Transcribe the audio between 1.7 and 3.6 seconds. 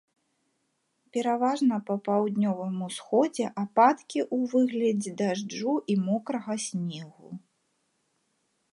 па паўднёвым усходзе